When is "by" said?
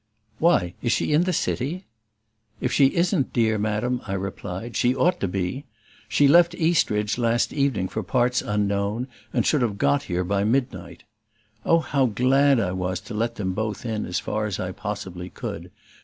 10.23-10.43